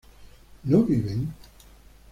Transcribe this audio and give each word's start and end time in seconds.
¿no 0.63 0.81
viven? 0.81 1.31